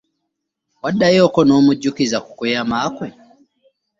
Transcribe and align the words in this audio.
Waddayoko 0.83 1.39
noomujukiza 1.43 2.17
ku 2.25 2.31
kweyaama 2.37 2.77
kwe. 2.95 3.07